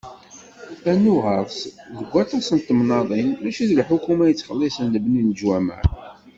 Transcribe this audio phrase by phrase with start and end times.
[0.95, 1.59] Rnu ɣer-s,
[1.97, 5.81] deg waṭas n temnaḍin, mačči d lḥukuma i yettxellisen lebni n leǧwamaɛ.